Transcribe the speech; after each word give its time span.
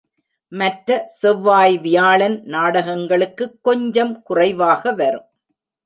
மற்ற 0.51 1.03
செவ்வாய் 1.05 1.77
வியாழன் 1.77 2.43
நாடகங்களுக்குக் 2.45 3.59
கொஞ்சம் 3.61 4.21
குறைவாக 4.21 4.91
வரும். 4.91 5.27